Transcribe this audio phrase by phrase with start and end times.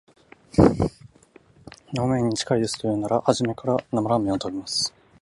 [1.95, 4.91] 生めんに近いですと言うなら、初めから生ラーメン食べます